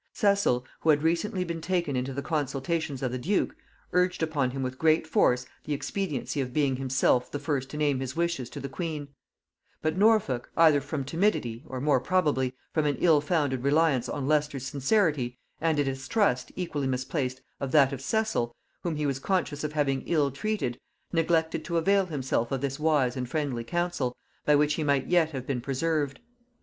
Cecil, 0.13 0.65
who 0.79 0.89
had 0.89 1.03
recently 1.03 1.43
been 1.43 1.61
taken 1.61 1.95
into 1.95 2.11
the 2.11 2.23
consultations 2.23 3.03
of 3.03 3.11
the 3.11 3.19
duke, 3.19 3.55
urged 3.93 4.23
upon 4.23 4.49
him 4.49 4.63
with 4.63 4.79
great 4.79 5.05
force 5.05 5.45
the 5.65 5.73
expediency 5.75 6.41
of 6.41 6.51
being 6.53 6.77
himself 6.77 7.29
the 7.31 7.37
first 7.37 7.69
to 7.69 7.77
name 7.77 7.99
his 7.99 8.15
wishes 8.15 8.49
to 8.49 8.59
the 8.59 8.67
queen; 8.67 9.09
but 9.79 9.95
Norfolk, 9.97 10.49
either 10.57 10.81
from 10.81 11.03
timidity, 11.03 11.63
or, 11.67 11.79
more 11.79 11.99
probably, 11.99 12.55
from 12.73 12.87
an 12.87 12.97
ill 12.99 13.21
founded 13.21 13.61
reliance 13.63 14.09
on 14.09 14.27
Leicester's 14.27 14.65
sincerity, 14.65 15.37
and 15.59 15.77
a 15.77 15.83
distrust, 15.83 16.51
equally 16.55 16.87
misplaced, 16.87 17.41
of 17.59 17.71
that 17.71 17.93
of 17.93 18.01
Cecil, 18.01 18.55
whom 18.81 18.95
he 18.95 19.05
was 19.05 19.19
conscious 19.19 19.63
of 19.63 19.73
having 19.73 20.01
ill 20.07 20.31
treated, 20.31 20.79
neglected 21.13 21.63
to 21.65 21.77
avail 21.77 22.07
himself 22.07 22.51
of 22.51 22.61
this 22.61 22.79
wise 22.79 23.15
and 23.15 23.29
friendly 23.29 23.63
counsel, 23.63 24.17
by 24.45 24.55
which 24.55 24.73
he 24.73 24.83
might 24.83 25.05
yet 25.09 25.29
have 25.29 25.45
been 25.45 25.61
preserved. 25.61 26.19